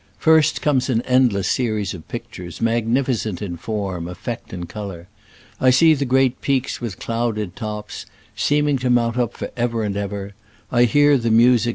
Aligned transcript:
First 0.17 0.63
comes 0.63 0.89
an 0.89 1.03
endless 1.03 1.47
series 1.47 1.93
of 1.93 2.07
pictures, 2.07 2.59
magnificent 2.59 3.39
in 3.39 3.55
form, 3.55 4.07
effect 4.07 4.51
and 4.51 4.67
color. 4.67 5.07
I 5.59 5.69
see 5.69 5.93
the 5.93 6.05
great 6.05 6.41
peaks 6.41 6.81
with 6.81 6.97
clouded 6.97 7.55
tops, 7.55 8.07
seeming 8.35 8.79
to 8.79 8.89
mount 8.89 9.15
up 9.19 9.35
for 9.37 9.51
ever 9.55 9.83
and 9.83 9.95
ever; 9.95 10.33
I 10.71 10.85
hear 10.85 11.19
the 11.19 11.29
music 11.29 11.59
Qlj^J^&^t^'^m^% 11.59 11.67
>':r. 11.67 11.69